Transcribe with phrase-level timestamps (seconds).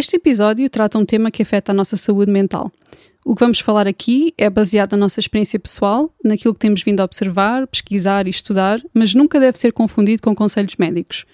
[0.00, 2.72] Este episódio trata um tema que afeta a nossa saúde mental.
[3.22, 7.00] O que vamos falar aqui é baseado na nossa experiência pessoal, naquilo que temos vindo
[7.00, 11.26] a observar, pesquisar e estudar, mas nunca deve ser confundido com conselhos médicos.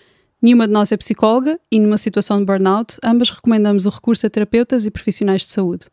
[0.42, 4.30] Nenhuma de nós é psicóloga e, numa situação de burnout, ambas recomendamos o recurso a
[4.30, 5.87] terapeutas e profissionais de saúde.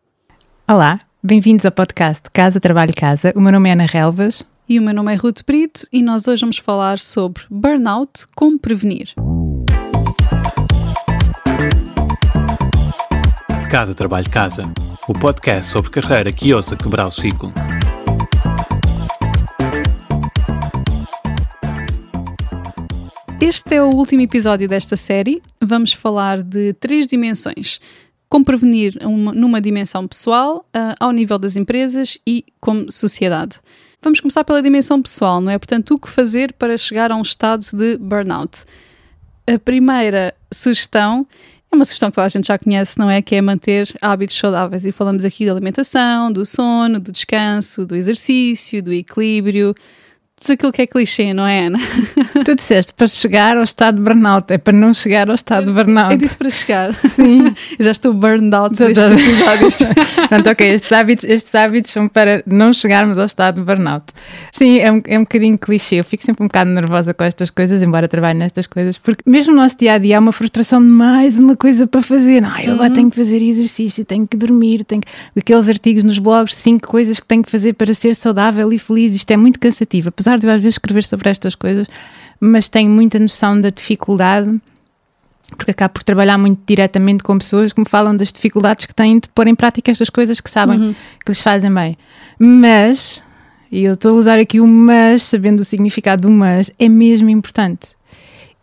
[0.67, 3.31] Olá, bem-vindos ao podcast Casa, Trabalho, Casa.
[3.35, 4.43] O meu nome é Ana Relvas.
[4.67, 8.57] E o meu nome é Ruth Brito e nós hoje vamos falar sobre burnout, como
[8.57, 9.13] prevenir.
[13.73, 14.71] Casa Trabalho Casa,
[15.07, 17.51] o podcast sobre carreira que ousa quebrar o ciclo.
[23.41, 25.41] Este é o último episódio desta série.
[25.59, 27.79] Vamos falar de três dimensões:
[28.29, 33.55] como prevenir uma, numa dimensão pessoal, uh, ao nível das empresas e como sociedade.
[34.03, 35.57] Vamos começar pela dimensão pessoal, não é?
[35.57, 38.65] Portanto, o que fazer para chegar a um estado de burnout?
[39.47, 41.27] A primeira sugestão
[41.73, 43.21] é uma sugestão que toda a gente já conhece, não é?
[43.21, 44.85] Que é manter hábitos saudáveis.
[44.85, 49.73] E falamos aqui da alimentação, do sono, do descanso, do exercício, do equilíbrio,
[50.43, 51.79] tudo aquilo que é clichê, não é, Ana?
[52.45, 55.71] Tu disseste para chegar ao estado de burnout, é para não chegar ao estado de
[55.71, 56.11] burnout.
[56.11, 56.93] Eu disse para chegar.
[56.93, 57.53] Sim.
[57.79, 59.79] já estou burned out destes episódios.
[60.29, 64.05] Pronto, ok, estes hábitos, estes hábitos são para não chegarmos ao estado de burnout.
[64.51, 65.95] Sim, é um, é um bocadinho clichê.
[65.95, 69.53] Eu fico sempre um bocado nervosa com estas coisas, embora trabalhe nestas coisas, porque mesmo
[69.53, 72.43] no nosso dia a dia há uma frustração de mais uma coisa para fazer.
[72.43, 72.95] Ah, eu agora uhum.
[72.95, 75.07] tenho que fazer exercício, tenho que dormir, tenho que...
[75.39, 79.15] aqueles artigos nos blogs, cinco coisas que tenho que fazer para ser saudável e feliz.
[79.15, 80.09] Isto é muito cansativo.
[80.09, 81.87] Apesar de eu às vezes escrever sobre estas coisas,
[82.39, 84.59] mas tenho muita noção da dificuldade,
[85.57, 89.19] porque acabo por trabalhar muito diretamente com pessoas que me falam das dificuldades que têm
[89.19, 90.95] de pôr em prática estas coisas que sabem uhum.
[91.23, 91.97] que lhes fazem bem.
[92.39, 93.23] Mas,
[93.71, 97.29] e eu estou a usar aqui o mas, sabendo o significado do mas, é mesmo
[97.29, 97.89] importante.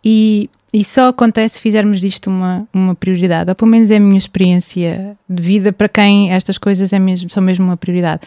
[0.03, 3.99] E, e só acontece se fizermos disto uma, uma prioridade, ou pelo menos é a
[3.99, 8.21] minha experiência de vida para quem estas coisas é mesmo, são mesmo uma prioridade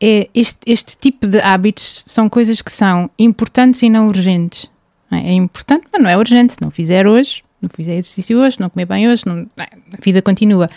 [0.00, 4.70] é este, este tipo de hábitos são coisas que são importantes e não urgentes.
[5.10, 6.52] É importante, mas não é urgente.
[6.52, 10.22] Se não fizer hoje, não fizer exercício hoje, não comer bem hoje, não, a vida
[10.22, 10.68] continua.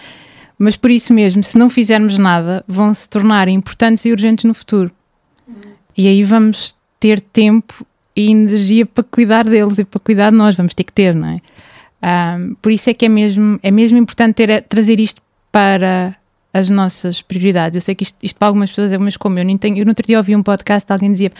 [0.58, 4.54] Mas por isso mesmo, se não fizermos nada, vão se tornar importantes e urgentes no
[4.54, 4.92] futuro.
[5.48, 5.56] Uhum.
[5.98, 7.86] E aí vamos ter tempo
[8.16, 10.56] e energia para cuidar deles e para cuidar de nós.
[10.56, 11.42] Vamos ter que ter, não é?
[12.38, 16.16] Um, por isso é que é mesmo, é mesmo importante ter, trazer isto para
[16.54, 17.76] as nossas prioridades.
[17.76, 19.78] Eu sei que isto, isto para algumas pessoas é, mas como eu nem tenho.
[19.80, 21.32] Eu no outro dia ouvi um podcast, alguém dizia: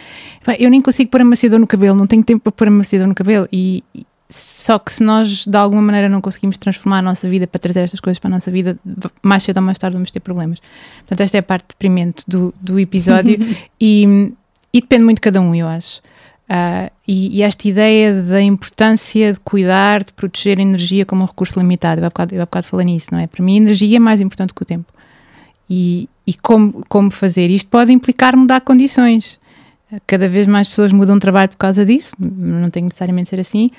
[0.58, 3.48] eu nem consigo pôr amaciador no cabelo, não tenho tempo para pôr amaciador no cabelo.
[3.52, 3.84] E,
[4.28, 7.80] só que se nós de alguma maneira não conseguimos transformar a nossa vida para trazer
[7.80, 8.76] estas coisas para a nossa vida,
[9.22, 10.60] mais cedo ou mais tarde vamos ter problemas.
[11.00, 13.38] Portanto, esta é a parte deprimente do, do episódio
[13.80, 14.32] e,
[14.72, 16.00] e depende muito de cada um, eu acho.
[16.44, 21.26] Uh, e, e, esta ideia da importância de cuidar, de proteger a energia como um
[21.26, 23.26] recurso limitado, eu há bocado, eu há bocado falei nisso, não é?
[23.26, 24.93] Para mim, a energia é mais importante que o tempo
[25.68, 27.50] e, e como, como fazer.
[27.50, 29.38] Isto pode implicar mudar condições.
[30.06, 33.70] Cada vez mais pessoas mudam de trabalho por causa disso, não tem necessariamente ser assim.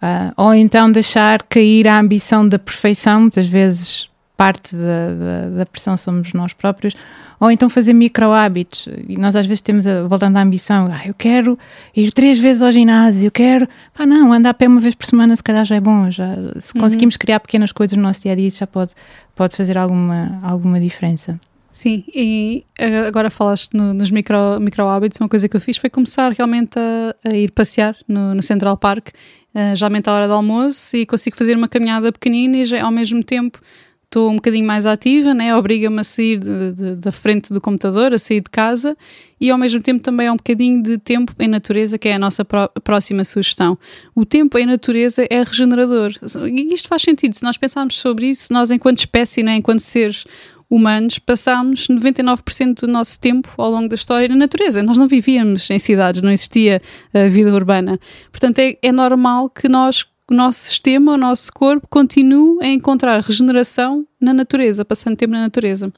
[0.00, 5.66] Uh, ou então deixar cair a ambição da perfeição, muitas vezes parte da, da, da,
[5.66, 6.94] pressão somos nós próprios,
[7.40, 8.88] ou então fazer micro hábitos.
[9.08, 11.58] E nós às vezes temos, a, voltando à ambição, ah, eu quero
[11.96, 13.68] ir três vezes ao ginásio, eu quero.
[13.94, 16.10] Pá, não, andar a pé uma vez por semana se calhar já é bom.
[16.10, 16.80] Já, se uhum.
[16.80, 18.92] conseguimos criar pequenas coisas no nosso dia a dia, isso já pode,
[19.34, 21.38] pode fazer alguma, alguma diferença.
[21.70, 22.64] Sim, e
[23.06, 26.76] agora falaste no, nos micro, micro hábitos, uma coisa que eu fiz foi começar realmente
[26.76, 29.10] a, a ir passear no, no Central Park,
[29.54, 32.90] uh, já à hora do almoço, e consigo fazer uma caminhada pequenina e já, ao
[32.90, 33.60] mesmo tempo
[34.08, 35.54] estou um bocadinho mais ativa, né?
[35.54, 38.96] obriga-me a sair de, de, da frente do computador, a sair de casa
[39.38, 42.18] e ao mesmo tempo também é um bocadinho de tempo em natureza, que é a
[42.18, 43.78] nossa pró próxima sugestão.
[44.14, 46.12] O tempo em natureza é regenerador.
[46.50, 49.56] E isto faz sentido, se nós pensarmos sobre isso, nós enquanto espécie, né?
[49.56, 50.24] enquanto seres
[50.70, 54.82] humanos, passámos 99% do nosso tempo ao longo da história na natureza.
[54.82, 56.82] Nós não vivíamos em cidades, não existia
[57.14, 57.98] uh, vida urbana.
[58.30, 63.20] Portanto, é, é normal que nós o nosso sistema, o nosso corpo continue a encontrar
[63.20, 65.92] regeneração na natureza, passando tempo na natureza.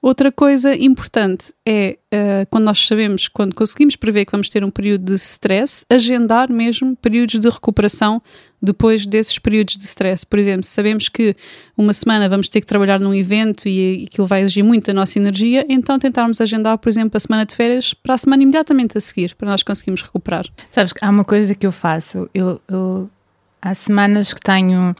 [0.00, 4.70] Outra coisa importante é uh, quando nós sabemos, quando conseguimos prever que vamos ter um
[4.70, 8.22] período de stress, agendar mesmo períodos de recuperação
[8.62, 10.24] depois desses períodos de stress.
[10.24, 11.34] Por exemplo, se sabemos que
[11.76, 15.18] uma semana vamos ter que trabalhar num evento e aquilo vai exigir muito da nossa
[15.18, 19.00] energia, então tentarmos agendar, por exemplo, a semana de férias para a semana imediatamente a
[19.00, 20.46] seguir, para nós conseguirmos recuperar.
[20.70, 23.10] Sabes, há uma coisa que eu faço, eu, eu
[23.60, 24.94] há semanas que tenho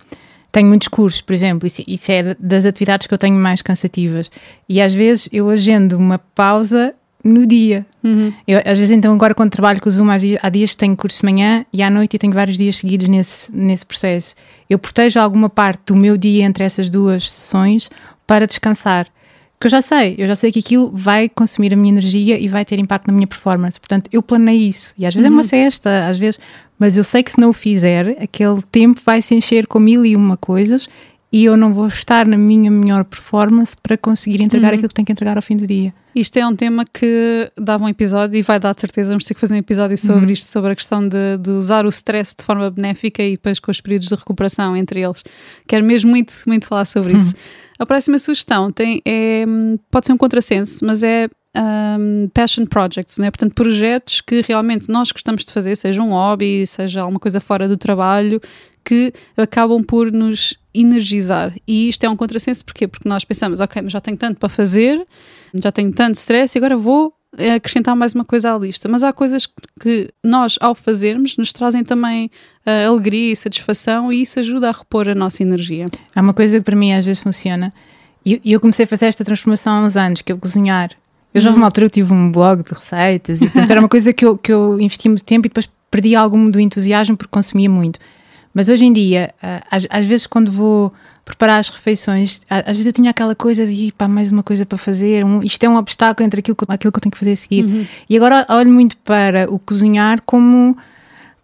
[0.51, 4.31] tenho muitos cursos, por exemplo, isso, isso, é das atividades que eu tenho mais cansativas.
[4.67, 7.85] E às vezes eu agendo uma pausa no dia.
[8.03, 8.33] Uhum.
[8.47, 11.25] Eu, às vezes, então, agora quando trabalho com o Zoom, há dias tenho curso de
[11.25, 14.35] manhã e à noite e tenho vários dias seguidos nesse, nesse processo.
[14.69, 17.91] Eu protejo alguma parte do meu dia entre essas duas sessões
[18.27, 19.07] para descansar.
[19.61, 22.47] Que eu já sei, eu já sei que aquilo vai consumir a minha energia e
[22.47, 23.79] vai ter impacto na minha performance.
[23.79, 24.95] Portanto, eu planei isso.
[24.97, 25.35] E às vezes uhum.
[25.35, 25.49] é uma uhum.
[25.49, 26.39] cesta, às vezes,
[26.79, 30.07] mas eu sei que se não o fizer, aquele tempo vai se encher com mil
[30.07, 30.89] e uma coisas
[31.33, 34.75] e eu não vou estar na minha melhor performance para conseguir entregar uhum.
[34.75, 35.93] aquilo que tenho que entregar ao fim do dia.
[36.19, 39.35] Isto é um tema que dava um episódio e vai dar de certeza, vamos ter
[39.35, 40.33] que fazer um episódio sobre uhum.
[40.33, 43.71] isto, sobre a questão de, de, usar o stress de forma benéfica e depois com
[43.71, 45.23] os períodos de recuperação entre eles.
[45.69, 47.35] Quero mesmo muito, muito falar sobre isso.
[47.35, 47.41] Uhum.
[47.79, 49.45] A próxima sugestão tem, é,
[49.93, 53.31] pode ser um contrassenso, mas é um, passion projects, né?
[53.31, 57.69] portanto, projetos que realmente nós gostamos de fazer, seja um hobby, seja alguma coisa fora
[57.69, 58.41] do trabalho,
[58.85, 61.55] que acabam por nos energizar.
[61.67, 62.89] E isto é um contrassenso porquê?
[62.89, 65.07] Porque nós pensamos, ok, mas já tenho tanto para fazer,
[65.55, 67.13] já tenho tanto stress e agora vou
[67.57, 68.89] acrescentar mais uma coisa à lista.
[68.89, 69.47] Mas há coisas
[69.81, 72.31] que nós, ao fazermos, nos trazem também
[72.67, 75.89] uh, alegria e satisfação e isso ajuda a repor a nossa energia.
[76.15, 77.73] Há uma coisa que para mim às vezes funciona.
[78.25, 80.91] E eu, eu comecei a fazer esta transformação há uns anos, que é cozinhar.
[81.33, 83.89] Eu já houve uma altura eu tive um blog de receitas e portanto era uma
[83.89, 87.31] coisa que eu, que eu investi muito tempo e depois perdi algum do entusiasmo porque
[87.31, 88.01] consumia muito.
[88.55, 90.93] Mas hoje em dia, ah, às, às vezes quando vou
[91.29, 94.79] preparar as refeições, às vezes eu tinha aquela coisa de pá, mais uma coisa para
[94.79, 97.33] fazer, um, isto é um obstáculo entre aquilo que, aquilo que eu tenho que fazer
[97.33, 97.65] a seguir.
[97.65, 97.87] Uhum.
[98.09, 100.77] E agora olho muito para o cozinhar como,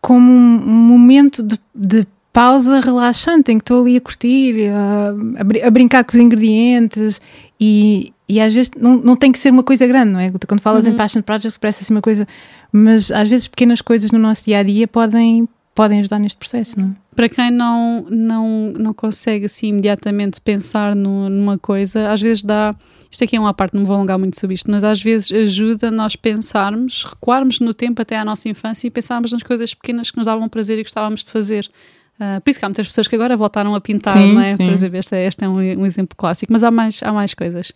[0.01, 5.69] como um momento de, de pausa relaxante em que estou ali a curtir, a, a,
[5.69, 7.21] a, brincar com os ingredientes
[7.61, 10.33] e, e às vezes não, não tem que ser uma coisa grande, não é?
[10.49, 10.93] Quando falas uhum.
[10.93, 12.27] em passion projects parece assim uma coisa,
[12.73, 16.79] mas às vezes pequenas coisas no nosso dia a dia podem, podem ajudar neste processo,
[16.79, 16.91] não é?
[17.15, 22.75] Para quem não, não, não consegue assim imediatamente pensar no, numa coisa, às vezes dá.
[23.11, 25.89] Isto aqui é uma parte, não vou alongar muito sobre isto, mas às vezes ajuda
[25.91, 30.17] nós pensarmos, recuarmos no tempo até à nossa infância e pensarmos nas coisas pequenas que
[30.17, 31.71] nos davam prazer e gostávamos de fazer.
[32.17, 34.57] Uh, por isso que há muitas pessoas que agora voltaram a pintar, sim, não é?
[34.57, 34.65] Sim.
[34.65, 37.35] Por exemplo, este, é, este é um, um exemplo clássico, mas há mais, há mais
[37.35, 37.73] coisas.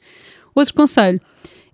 [0.54, 1.20] Outro conselho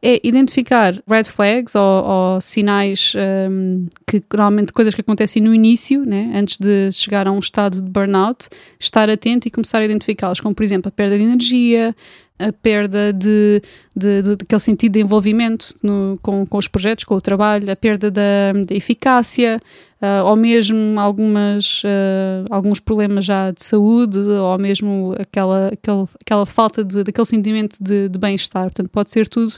[0.06, 3.14] é identificar red flags ou, ou sinais
[3.50, 7.80] um, que normalmente coisas que acontecem no início, né, antes de chegar a um estado
[7.80, 11.96] de burnout, estar atento e começar a identificá-los, como por exemplo a perda de energia,
[12.38, 13.62] a perda de,
[13.96, 17.76] de, de daquele sentido de envolvimento no, com, com os projetos, com o trabalho, a
[17.76, 19.58] perda da, da eficácia,
[20.02, 26.44] uh, ou mesmo algumas, uh, alguns problemas já de saúde, ou mesmo aquela, aquela, aquela
[26.44, 28.64] falta de, daquele sentimento de, de bem-estar.
[28.64, 29.52] Portanto, pode ser tudo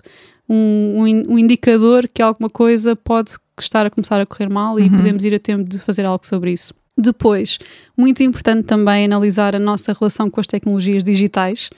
[0.48, 4.96] um, um, indicador que alguma coisa pode estar a começar a correr mal e uhum.
[4.96, 6.74] podemos ir a tempo de fazer algo sobre isso.
[6.96, 7.58] Depois,
[7.96, 11.68] muito importante também analisar a nossa relação com as tecnologias digitais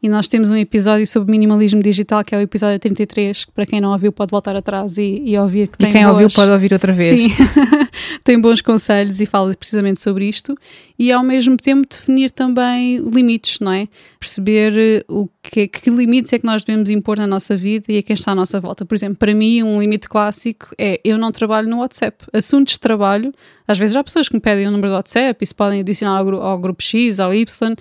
[0.00, 3.66] e nós temos um episódio sobre minimalismo digital, que é o episódio 33, que para
[3.66, 5.68] quem não ouviu pode voltar atrás e, e ouvir.
[5.68, 6.12] Que e quem boas...
[6.12, 7.20] ouviu pode ouvir outra vez.
[7.20, 7.30] Sim,
[8.22, 10.56] tem bons conselhos e fala precisamente sobre isto.
[10.98, 13.86] E ao mesmo tempo definir também limites, não é?
[14.18, 17.98] Perceber eh, o que, que limites é que nós devemos impor na nossa vida e
[17.98, 18.84] a quem está à nossa volta.
[18.84, 22.24] Por exemplo, para mim, um limite clássico é eu não trabalho no WhatsApp.
[22.32, 23.32] Assuntos de trabalho,
[23.66, 26.18] às vezes há pessoas que me pedem o número do WhatsApp e se podem adicionar
[26.18, 27.76] ao, ao grupo X, ao Y,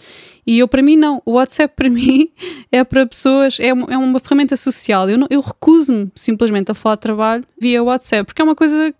[0.47, 1.21] e eu, para mim, não.
[1.25, 2.29] O WhatsApp, para mim,
[2.71, 5.09] é para pessoas, é uma, é uma ferramenta social.
[5.09, 8.95] Eu, eu recuso-me simplesmente a falar de trabalho via WhatsApp, porque é uma coisa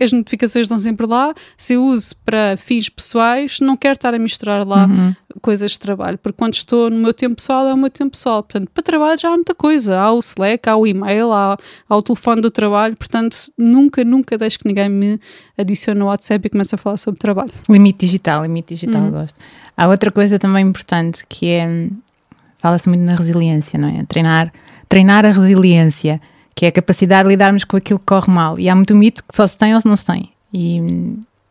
[0.00, 1.34] as notificações estão sempre lá.
[1.56, 5.14] Se eu uso para fins pessoais, não quero estar a misturar lá uhum.
[5.40, 8.42] coisas de trabalho, porque quando estou no meu tempo pessoal, é o meu tempo pessoal.
[8.42, 9.98] Portanto, para trabalho já há muita coisa.
[9.98, 11.58] Há o Slack, há o e-mail, há,
[11.88, 12.96] há o telefone do trabalho.
[12.96, 15.20] Portanto, nunca, nunca deixo que ninguém me
[15.58, 17.52] adicione no WhatsApp e comece a falar sobre trabalho.
[17.68, 19.10] Limite digital, limite digital, uhum.
[19.10, 19.38] gosto.
[19.76, 21.88] Há outra coisa também importante que é.
[22.58, 24.04] Fala-se muito na resiliência, não é?
[24.04, 24.52] Treinar,
[24.88, 26.20] treinar a resiliência
[26.54, 28.58] que é a capacidade de lidarmos com aquilo que corre mal.
[28.58, 30.30] E há muito mito que só se tem ou se não se tem.
[30.52, 30.80] E,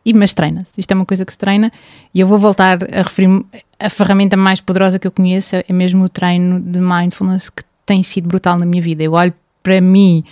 [0.04, 0.72] e mas treina-se.
[0.78, 1.72] Isto é uma coisa que se treina.
[2.14, 3.44] E eu vou voltar a referir
[3.78, 8.02] a ferramenta mais poderosa que eu conheço é mesmo o treino de mindfulness que tem
[8.02, 9.02] sido brutal na minha vida.
[9.02, 10.24] Eu olho para mim,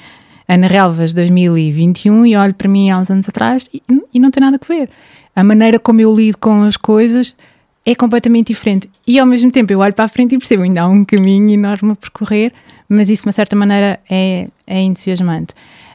[0.48, 4.40] Ana Relvas 2021, e olho para mim há uns anos atrás e, e não tem
[4.40, 4.88] nada a ver.
[5.34, 7.34] A maneira como eu lido com as coisas
[7.84, 8.88] é completamente diferente.
[9.06, 11.50] E ao mesmo tempo eu olho para a frente e percebo ainda há um caminho
[11.50, 12.52] enorme a percorrer
[12.90, 15.54] mas isso de uma certa maneira é, é entusiasmante.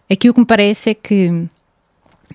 [0.09, 1.45] Aqui o que me parece é que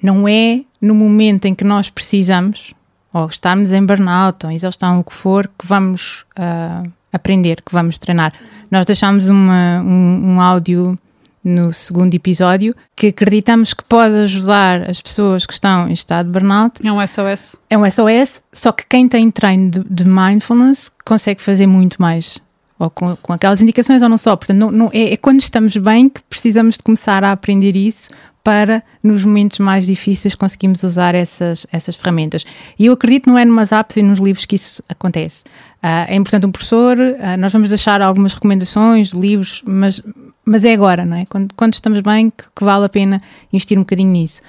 [0.02, 2.74] não é no momento em que nós precisamos,
[3.12, 7.98] ou estarmos em burnout, ou exaustão, o que for, que vamos uh, aprender, que vamos
[7.98, 8.34] treinar.
[8.70, 10.98] Nós deixámos uma, um, um áudio
[11.42, 16.32] no segundo episódio que acreditamos que pode ajudar as pessoas que estão em estado de
[16.32, 16.86] burnout.
[16.86, 17.56] É um SOS.
[17.70, 22.38] É um SOS, só que quem tem treino de, de mindfulness consegue fazer muito mais
[22.80, 24.34] ou com, com aquelas indicações ou não só.
[24.34, 28.08] Portanto, não, não, é, é quando estamos bem que precisamos de começar a aprender isso
[28.42, 32.44] para, nos momentos mais difíceis, conseguirmos usar essas, essas ferramentas.
[32.78, 35.44] E eu acredito não é numas apps e nos livros que isso acontece.
[35.82, 40.02] Uh, é importante um professor, uh, nós vamos deixar algumas recomendações de livros, mas,
[40.42, 41.26] mas é agora, não é?
[41.26, 43.20] Quando, quando estamos bem, que, que vale a pena
[43.52, 44.40] investir um bocadinho nisso.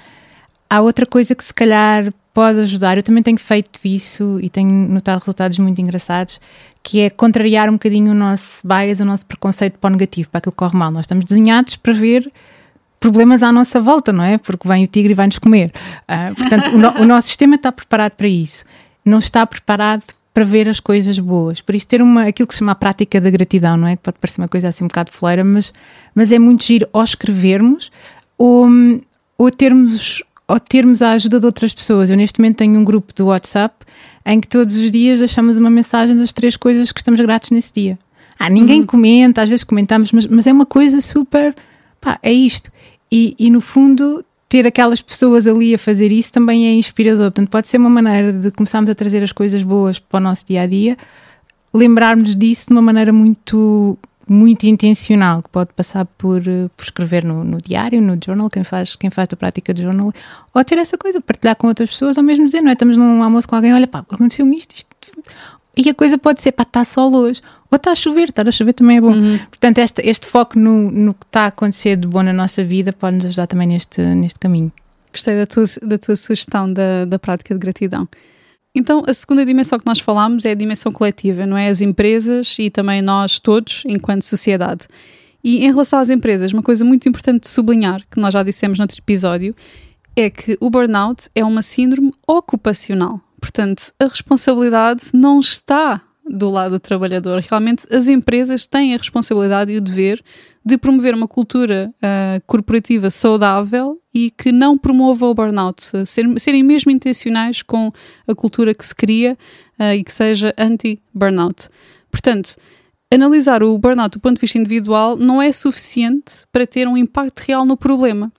[0.70, 4.88] Há outra coisa que se calhar pode ajudar, eu também tenho feito isso e tenho
[4.88, 6.40] notado resultados muito engraçados,
[6.82, 10.38] que é contrariar um bocadinho o nosso bias, o nosso preconceito para o negativo, para
[10.38, 10.90] aquilo que corre mal.
[10.90, 12.30] Nós estamos desenhados para ver
[12.98, 14.38] problemas à nossa volta, não é?
[14.38, 15.72] Porque vem o tigre e vai-nos comer.
[16.08, 18.64] Uh, portanto, o, no, o, nosso sistema está preparado para isso.
[19.04, 21.60] Não está preparado para ver as coisas boas.
[21.60, 23.96] Por isso, ter uma, aquilo que se chama a prática da gratidão, não é?
[23.96, 25.72] Que pode parecer uma coisa assim um bocado fleira, mas,
[26.14, 27.90] mas é muito giro ao escrevermos
[28.38, 28.68] ou,
[29.36, 32.10] ou termos ou termos a ajuda de outras pessoas.
[32.10, 33.74] Eu neste momento tenho um grupo do WhatsApp
[34.24, 37.72] em que todos os dias deixamos uma mensagem das três coisas que estamos gratos nesse
[37.72, 37.98] dia.
[38.38, 38.86] Ah, ninguém uhum.
[38.86, 41.54] comenta, às vezes comentamos, mas, mas é uma coisa super.
[42.00, 42.70] Pá, é isto.
[43.10, 47.30] E, e no fundo, ter aquelas pessoas ali a fazer isso também é inspirador.
[47.30, 50.46] Portanto, pode ser uma maneira de começarmos a trazer as coisas boas para o nosso
[50.46, 50.96] dia a dia,
[51.72, 53.96] lembrarmos disso de uma maneira muito
[54.28, 58.64] muito intencional, que pode passar por, eh, por escrever no, no, diário, no journal, quem
[58.64, 60.12] faz, quem faz a prática de journal,
[60.54, 62.72] ou ter essa coisa, partilhar com outras pessoas, ou mesmo dizer, não é?
[62.72, 64.88] Estamos num almoço com alguém, olha pá, aconteceu-me isto, isto,
[65.76, 68.50] e a coisa pode ser, pá, está sol hoje, ou está a chover, estar a
[68.50, 69.12] chover também é bom.
[69.12, 69.38] Uhum.
[69.50, 72.92] Portanto, este, este foco no, no que está a acontecer de bom na nossa vida
[72.92, 74.70] pode nos ajudar também neste, neste caminho.
[75.10, 78.06] Gostei da tua, da tua sugestão da, da prática de gratidão.
[78.74, 81.68] Então, a segunda dimensão que nós falamos é a dimensão coletiva, não é?
[81.68, 84.88] As empresas e também nós todos, enquanto sociedade.
[85.44, 88.78] E em relação às empresas, uma coisa muito importante de sublinhar, que nós já dissemos
[88.78, 89.54] no outro episódio,
[90.16, 93.20] é que o burnout é uma síndrome ocupacional.
[93.40, 96.00] Portanto, a responsabilidade não está
[96.32, 97.44] do lado do trabalhador.
[97.48, 100.22] Realmente, as empresas têm a responsabilidade e o dever
[100.64, 106.62] de promover uma cultura uh, corporativa saudável e que não promova o burnout, ser, serem
[106.62, 107.92] mesmo intencionais com
[108.26, 109.36] a cultura que se cria
[109.78, 111.68] uh, e que seja anti-burnout.
[112.10, 112.56] Portanto,
[113.12, 117.40] analisar o burnout do ponto de vista individual não é suficiente para ter um impacto
[117.40, 118.32] real no problema.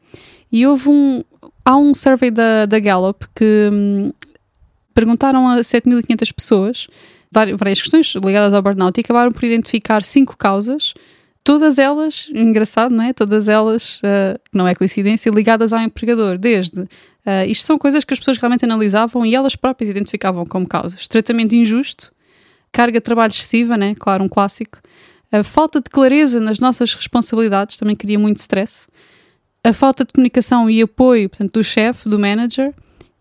[0.51, 1.23] E houve um.
[1.65, 4.11] Há um survey da, da Gallup que hum,
[4.93, 6.87] perguntaram a 7.500 pessoas
[7.33, 10.93] várias questões ligadas ao burnout e acabaram por identificar cinco causas
[11.43, 13.13] todas elas, engraçado, não é?
[13.13, 16.81] Todas elas, uh, não é coincidência, ligadas ao empregador, desde.
[16.81, 21.07] Uh, isto são coisas que as pessoas realmente analisavam e elas próprias identificavam como causas.
[21.07, 22.11] Tratamento injusto,
[22.71, 23.93] carga de trabalho excessiva, né?
[23.95, 24.79] Claro, um clássico.
[25.31, 28.87] A falta de clareza nas nossas responsabilidades também cria muito stress.
[29.63, 32.73] A falta de comunicação e apoio, portanto, do chefe, do manager.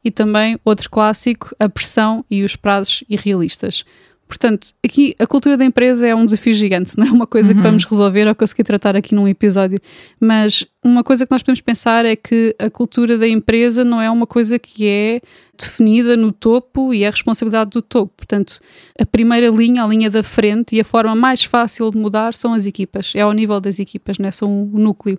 [0.05, 3.85] E também, outro clássico, a pressão e os prazos irrealistas.
[4.33, 7.57] Portanto, aqui a cultura da empresa é um desafio gigante, não é uma coisa uhum.
[7.59, 9.79] que vamos resolver ou conseguir tratar aqui num episódio.
[10.19, 14.11] Mas uma coisa que nós podemos pensar é que a cultura da empresa não é
[14.11, 15.21] uma coisa que é
[15.59, 18.15] definida no topo e é a responsabilidade do topo.
[18.17, 18.59] Portanto,
[18.99, 22.55] a primeira linha, a linha da frente e a forma mais fácil de mudar são
[22.55, 23.13] as equipas.
[23.15, 24.31] É ao nível das equipas, não é?
[24.31, 25.19] São o núcleo.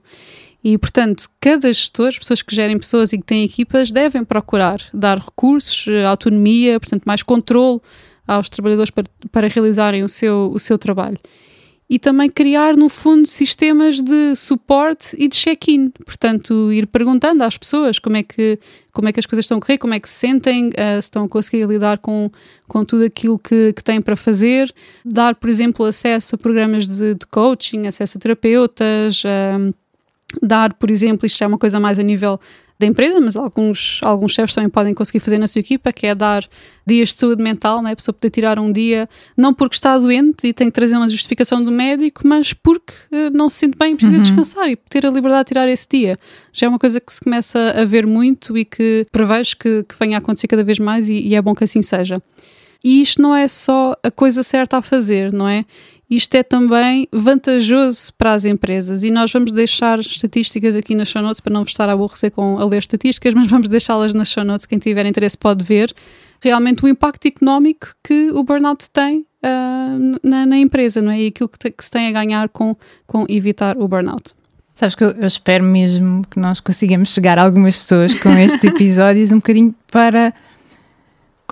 [0.63, 4.81] E, portanto, cada gestor, as pessoas que gerem pessoas e que têm equipas, devem procurar
[4.93, 7.81] dar recursos, eh, autonomia, portanto, mais controle
[8.25, 11.17] aos trabalhadores para, para realizarem o seu, o seu trabalho.
[11.89, 15.89] E também criar, no fundo, sistemas de suporte e de check-in.
[15.89, 18.57] Portanto, ir perguntando às pessoas como é que,
[18.93, 20.99] como é que as coisas estão a correr, como é que se sentem, uh, se
[20.99, 22.31] estão a conseguir lidar com,
[22.69, 24.73] com tudo aquilo que, que têm para fazer.
[25.03, 29.21] Dar, por exemplo, acesso a programas de, de coaching, acesso a terapeutas.
[29.23, 29.82] Uh,
[30.41, 32.39] dar, por exemplo, isto é uma coisa mais a nível
[32.79, 36.15] da empresa, mas alguns, alguns chefes também podem conseguir fazer na sua equipa, que é
[36.15, 36.47] dar
[36.85, 37.91] dias de saúde mental, né?
[37.91, 41.07] a pessoa poder tirar um dia, não porque está doente e tem que trazer uma
[41.07, 44.21] justificação do médico, mas porque uh, não se sente bem e precisa uhum.
[44.21, 46.17] descansar e ter a liberdade de tirar esse dia.
[46.51, 49.95] Já é uma coisa que se começa a ver muito e que prevejo que, que
[49.99, 52.21] venha a acontecer cada vez mais e, e é bom que assim seja.
[52.83, 55.63] E isto não é só a coisa certa a fazer, não é?
[56.15, 61.21] Isto é também vantajoso para as empresas e nós vamos deixar estatísticas aqui nas show
[61.21, 64.29] notes para não vos estar a aborrecer com a ler estatísticas, mas vamos deixá-las nas
[64.29, 65.93] show notes, quem tiver interesse pode ver
[66.41, 71.21] realmente o impacto económico que o burnout tem uh, na, na, empresa, não é?
[71.21, 72.75] E aquilo que, te, que, se tem a ganhar com,
[73.07, 74.33] com evitar o burnout.
[74.75, 78.63] Sabes que eu, eu espero mesmo que nós consigamos chegar a algumas pessoas com estes
[78.65, 80.33] episódios um bocadinho para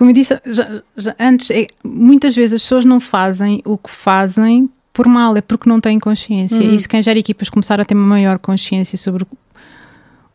[0.02, 3.88] como eu disse já, já antes, é, muitas vezes as pessoas não fazem o que
[3.88, 6.58] fazem por mal, é porque não têm consciência.
[6.58, 6.74] Uhum.
[6.74, 9.24] E se quem gera equipas começar a ter uma maior consciência sobre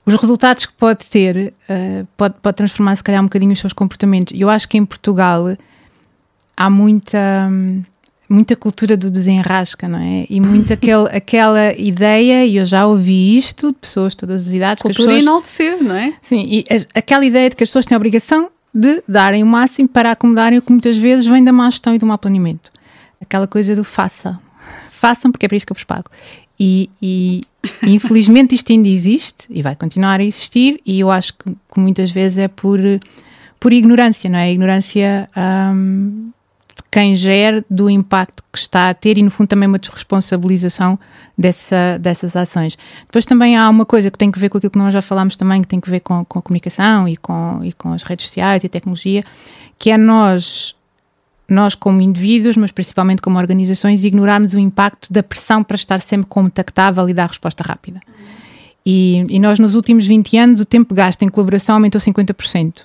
[0.05, 3.74] os resultados que pode ter, uh, pode, pode transformar se calhar um bocadinho os seus
[3.74, 4.39] comportamentos.
[4.39, 5.57] Eu acho que em Portugal
[6.55, 7.50] há muita.
[7.51, 7.83] Hum,
[8.29, 10.25] muita cultura do desenrasca, não é?
[10.29, 14.53] E muito aquele, aquela ideia, e eu já ouvi isto de pessoas de todas as
[14.53, 14.81] idades.
[14.81, 16.13] Cultura que as pessoas, enaltecer, não é?
[16.21, 19.89] Sim, e aquela ideia de que as pessoas têm a obrigação de darem o máximo
[19.89, 22.72] para acomodarem o que muitas vezes vem da má gestão e do mau planeamento.
[23.19, 24.39] Aquela coisa do faça.
[24.91, 26.12] Façam porque é para isso que eu vos pago.
[26.60, 27.41] E, e
[27.81, 32.12] infelizmente isto ainda existe e vai continuar a existir e eu acho que, que muitas
[32.12, 32.79] vezes é por,
[33.60, 34.51] por ignorância, não é?
[34.51, 36.37] Ignorância um, de
[36.89, 40.98] quem gera do impacto que está a ter e no fundo também uma desresponsabilização
[41.38, 42.77] dessa, dessas ações.
[43.06, 45.36] Depois também há uma coisa que tem que ver com aquilo que nós já falámos
[45.36, 48.27] também, que tem que ver com, com a comunicação e com, e com as redes
[48.27, 49.24] sociais e tecnologia,
[49.77, 50.75] que é nós
[51.50, 56.27] nós como indivíduos, mas principalmente como organizações, ignorarmos o impacto da pressão para estar sempre
[56.27, 58.01] contactável e dar resposta rápida.
[58.86, 62.84] E, e, nós nos últimos 20 anos o tempo gasto em colaboração aumentou 50%.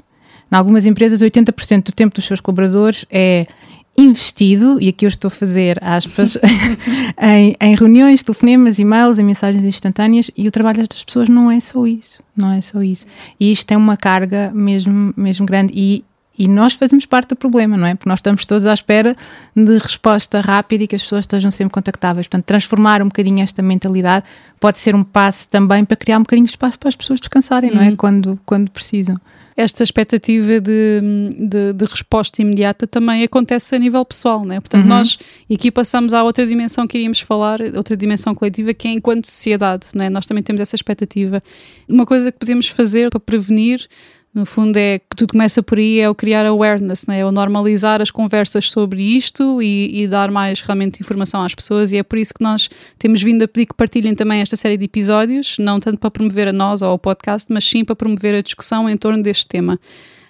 [0.53, 3.47] Em algumas empresas 80% do tempo dos seus colaboradores é
[3.97, 6.39] investido, e aqui eu estou a fazer aspas,
[7.21, 11.61] em, em, reuniões, telefonemas, e-mails, em mensagens instantâneas, e o trabalho das pessoas não é
[11.61, 13.07] só isso, não é só isso.
[13.39, 16.05] E isto tem uma carga mesmo, mesmo grande, e
[16.39, 17.95] e nós fazemos parte do problema, não é?
[17.95, 19.17] Porque nós estamos todos à espera
[19.55, 22.27] de resposta rápida e que as pessoas estejam sempre contactáveis.
[22.27, 24.25] Portanto, transformar um bocadinho esta mentalidade
[24.59, 27.71] pode ser um passo também para criar um bocadinho de espaço para as pessoas descansarem,
[27.71, 27.91] não é?
[27.91, 27.97] Uhum.
[27.97, 29.21] Quando, quando precisam.
[29.57, 31.01] Esta expectativa de,
[31.39, 34.61] de, de, resposta imediata também acontece a nível pessoal, não é?
[34.61, 34.89] Portanto, uhum.
[34.89, 35.19] nós
[35.53, 39.87] aqui passamos à outra dimensão que iríamos falar, outra dimensão coletiva, que é enquanto sociedade,
[39.95, 40.11] não é?
[40.11, 41.43] Nós também temos essa expectativa.
[41.89, 43.87] Uma coisa que podemos fazer para prevenir
[44.35, 47.19] no fundo é que tudo começa por aí, é o criar awareness, né?
[47.19, 51.93] é o normalizar as conversas sobre isto e, e, dar mais realmente informação às pessoas
[51.93, 54.79] e é por isso que nós temos vindo a pedir que partilhem também esta série
[54.79, 58.35] de episódios, não tanto para promover a nós ou ao podcast, mas sim para promover
[58.35, 59.79] a discussão em torno deste tema.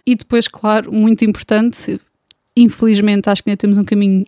[0.04, 2.00] E depois, claro, muito importante,
[2.56, 4.26] infelizmente acho que ainda temos um caminho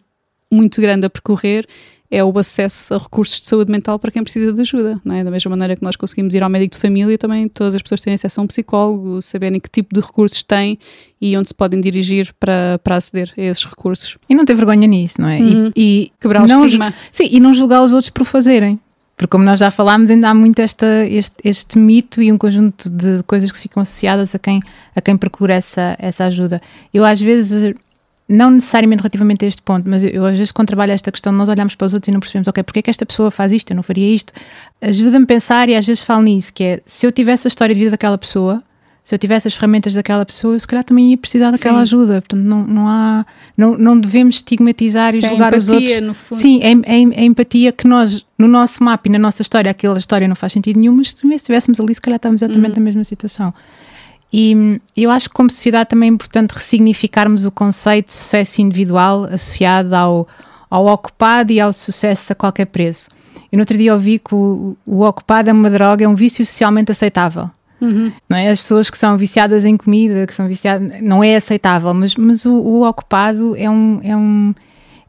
[0.53, 1.67] muito grande a percorrer,
[2.15, 5.25] é o acesso a recursos de saúde mental para quem precisa de ajuda, não é?
[5.25, 8.01] Da mesma maneira que nós conseguimos ir ao médico de família, também todas as pessoas
[8.01, 10.79] têm acesso a um psicólogo, saberem que tipo de recursos têm
[11.21, 14.17] e onde se podem dirigir para, para aceder a esses recursos.
[14.29, 15.41] E não ter vergonha nisso, não é?
[15.41, 15.73] Uhum.
[15.75, 16.95] E, e, quebrar o não, estigma.
[17.11, 18.79] Sim, e não julgar os outros por o fazerem.
[19.17, 22.91] Porque, como nós já falámos, ainda há muito esta, este, este mito e um conjunto
[22.91, 24.61] de coisas que ficam associadas a quem,
[24.95, 26.61] a quem procura essa, essa ajuda.
[26.93, 27.75] Eu, às vezes,
[28.29, 31.33] não necessariamente relativamente a este ponto, mas eu, eu, às vezes quando trabalho esta questão,
[31.33, 33.53] nós olhamos para os outros e não percebemos, ok, porque é que esta pessoa faz
[33.53, 34.33] isto, eu não faria isto.
[34.81, 37.75] Ajuda-me a pensar e às vezes falo nisso, que é, se eu tivesse a história
[37.75, 38.63] de vida daquela pessoa,
[39.05, 41.83] se eu tivesse as ferramentas daquela pessoa, eu se calhar também ia precisar daquela Sim.
[41.83, 42.23] ajuda.
[42.23, 46.01] Portanto, não, não há, não, não devemos estigmatizar e Sim, julgar empatia, os outros.
[46.01, 46.41] No fundo.
[46.41, 49.99] Sim, é, é, é, empatia que nós, no nosso mapa e na nossa história, aquela
[49.99, 52.79] história não faz sentido nenhum, mas se estivéssemos ali, se calhar estamos exatamente uhum.
[52.79, 53.53] na mesma situação.
[54.37, 59.27] E eu acho que como sociedade também é importante ressignificarmos o conceito de sucesso individual
[59.27, 60.27] associado ao,
[60.69, 63.09] ao ocupado e ao sucesso a qualquer preço.
[63.53, 66.45] Eu no outro dia ouvi que o, o ocupado é uma droga, é um vício
[66.45, 67.49] socialmente aceitável.
[67.81, 68.11] Uhum.
[68.29, 68.51] Não é?
[68.51, 72.45] As pessoas que são viciadas em comida, que são viciadas, não é aceitável, mas, mas
[72.45, 74.53] o, o ocupado é um, é, um,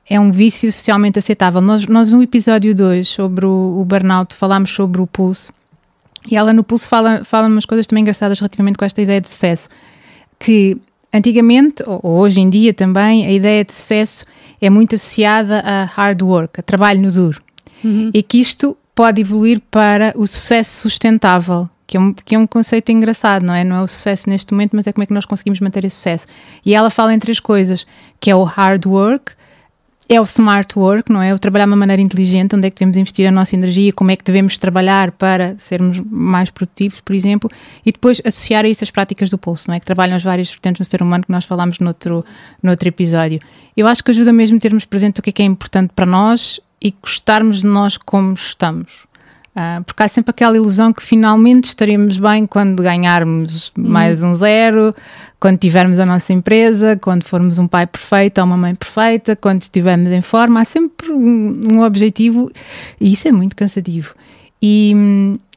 [0.07, 1.61] é um vício socialmente aceitável.
[1.61, 5.51] Nós, nós no episódio 2 sobre o, o burnout falámos sobre o pulso
[6.29, 9.29] e ela no Pulso fala, fala umas coisas também engraçadas relativamente com esta ideia de
[9.29, 9.69] sucesso.
[10.39, 10.77] Que
[11.13, 14.25] antigamente, ou hoje em dia também, a ideia de sucesso
[14.61, 17.41] é muito associada a hard work, a trabalho no duro.
[17.83, 18.09] Uhum.
[18.13, 22.47] E que isto pode evoluir para o sucesso sustentável, que é, um, que é um
[22.47, 23.63] conceito engraçado, não é?
[23.63, 25.97] Não é o sucesso neste momento, mas é como é que nós conseguimos manter esse
[25.97, 26.25] sucesso.
[26.65, 27.85] E ela fala em três coisas,
[28.19, 29.33] que é o hard work,
[30.07, 31.33] é o smart work, não é?
[31.33, 34.11] O trabalhar de uma maneira inteligente, onde é que devemos investir a nossa energia, como
[34.11, 37.49] é que devemos trabalhar para sermos mais produtivos, por exemplo,
[37.85, 39.79] e depois associar a isso as práticas do pulso, não é?
[39.79, 42.23] Que trabalham as várias vertentes no ser humano que nós falámos noutro,
[42.61, 43.39] noutro episódio.
[43.75, 46.59] Eu acho que ajuda mesmo termos presente o que é que é importante para nós
[46.81, 49.07] e gostarmos de nós como estamos.
[49.55, 53.87] Uh, porque há sempre aquela ilusão que finalmente estaremos bem quando ganharmos uhum.
[53.87, 54.93] mais um zero,
[55.39, 59.61] quando tivermos a nossa empresa, quando formos um pai perfeito ou uma mãe perfeita, quando
[59.61, 60.59] estivermos em forma.
[60.59, 62.51] Há sempre um, um objetivo
[62.99, 64.13] e isso é muito cansativo.
[64.61, 64.93] E,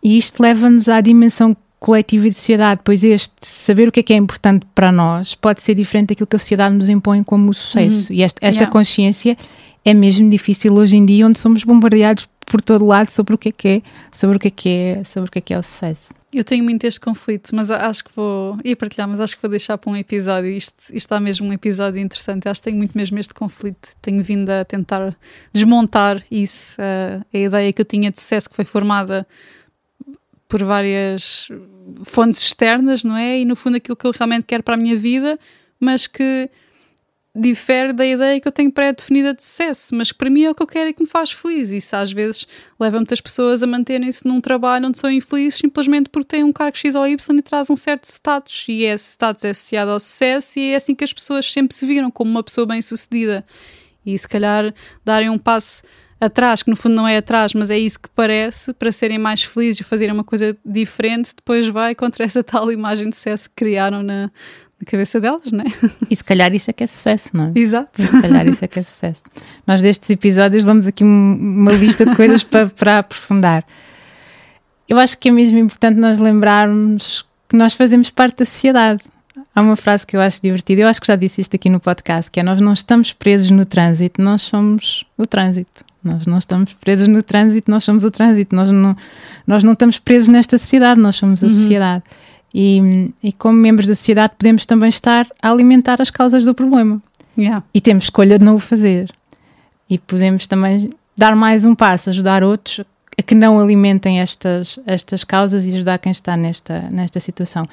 [0.00, 4.02] e isto leva-nos à dimensão coletiva e de sociedade, pois este saber o que é
[4.02, 7.50] que é importante para nós pode ser diferente daquilo que a sociedade nos impõe como
[7.50, 8.12] o sucesso.
[8.12, 8.18] Uhum.
[8.18, 8.72] E esta, esta yeah.
[8.72, 9.36] consciência
[9.84, 13.50] é mesmo difícil hoje em dia, onde somos bombardeados por todo lado sobre o que
[13.50, 15.58] é que é, sobre o que é que é, sobre o que é que é
[15.58, 16.14] o sucesso.
[16.32, 18.58] Eu tenho muito este conflito, mas acho que vou.
[18.62, 20.50] ia partilhar, mas acho que vou deixar para um episódio.
[20.50, 22.48] Isto, isto está mesmo um episódio interessante.
[22.48, 23.88] Acho que tenho muito mesmo este conflito.
[24.02, 25.16] Tenho vindo a tentar
[25.54, 26.76] desmontar isso.
[26.78, 29.26] Uh, a ideia que eu tinha de sucesso, que foi formada
[30.46, 31.48] por várias
[32.04, 33.40] fontes externas, não é?
[33.40, 35.38] E no fundo aquilo que eu realmente quero para a minha vida,
[35.80, 36.50] mas que
[37.38, 40.54] difere da ideia que eu tenho pré-definida de sucesso, mas que para mim é o
[40.54, 41.70] que eu quero e que me faz feliz.
[41.70, 42.46] Isso às vezes
[42.78, 46.76] leva muitas pessoas a manterem-se num trabalho onde são infelizes simplesmente porque têm um cargo
[46.76, 48.66] X ou Y e traz um certo status.
[48.68, 51.86] E esse status é associado ao sucesso e é assim que as pessoas sempre se
[51.86, 53.44] viram como uma pessoa bem-sucedida.
[54.04, 54.74] E se calhar
[55.04, 55.82] darem um passo
[56.20, 59.42] atrás, que no fundo não é atrás, mas é isso que parece, para serem mais
[59.42, 63.56] felizes e fazerem uma coisa diferente, depois vai contra essa tal imagem de sucesso que
[63.56, 64.30] criaram na,
[64.80, 65.66] na cabeça delas, não é?
[66.08, 67.52] E se calhar isso é que é sucesso, não é?
[67.58, 68.00] Exato.
[68.00, 69.22] Se calhar isso é que é sucesso.
[69.66, 73.64] Nós destes episódios vamos aqui uma lista de coisas para, para aprofundar.
[74.88, 79.02] Eu acho que é mesmo importante nós lembrarmos que nós fazemos parte da sociedade.
[79.54, 81.80] Há uma frase que eu acho divertida, eu acho que já disse isto aqui no
[81.80, 85.84] podcast, que é nós não estamos presos no trânsito, nós somos o trânsito.
[86.02, 88.54] Nós não estamos presos no trânsito, nós somos o trânsito.
[88.54, 88.96] Nós não,
[89.46, 91.52] nós não estamos presos nesta sociedade, nós somos a uhum.
[91.52, 92.04] sociedade.
[92.52, 97.00] E, e, como membros da sociedade podemos também estar a alimentar as causas do problema.
[97.36, 97.62] Yeah.
[97.72, 99.10] E temos escolha de não o fazer.
[99.88, 102.84] E podemos também dar mais um passo, ajudar outros
[103.18, 107.66] a que não alimentem estas, estas causas e ajudar quem está nesta, nesta situação.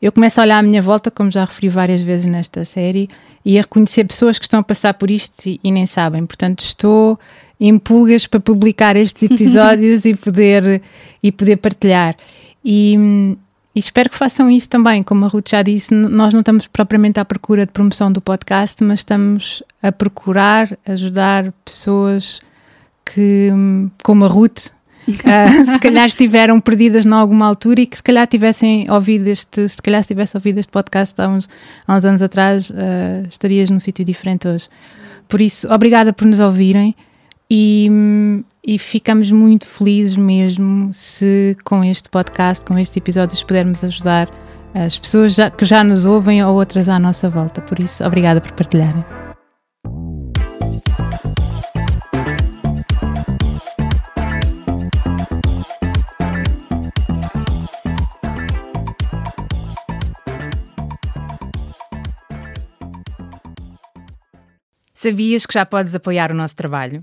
[0.00, 3.08] Eu começo a olhar à minha volta, como já referi várias vezes nesta série,
[3.44, 6.24] e a reconhecer pessoas que estão a passar por isto e, e nem sabem.
[6.24, 7.18] Portanto, estou
[7.58, 10.80] em pulgas para publicar estes episódios e, poder,
[11.20, 12.16] e poder partilhar.
[12.64, 13.36] E,
[13.74, 15.02] e, espero que façam isso também.
[15.02, 18.82] Como a Ruth já disse, nós não estamos propriamente à procura de promoção do podcast,
[18.84, 22.40] mas estamos a procurar ajudar pessoas
[23.04, 23.50] que,
[24.02, 24.68] como a Ruth,
[25.08, 29.68] uh, se calhar estiveram perdidas em alguma altura e que se calhar tivessem ouvido este,
[29.68, 31.48] se calhar se tivesse ouvido este podcast há uns,
[31.86, 34.68] há uns anos atrás, uh, estarias num sítio diferente hoje.
[35.28, 36.94] Por isso, obrigada por nos ouvirem.
[37.50, 37.88] E,
[38.64, 44.30] e, ficamos muito felizes mesmo se com este podcast, com estes episódios, pudermos ajudar
[44.74, 47.60] as pessoas já, que já nos ouvem ou outras à nossa volta.
[47.60, 49.04] Por isso, obrigada por partilharem.
[64.94, 67.02] Sabias que já podes apoiar o nosso trabalho?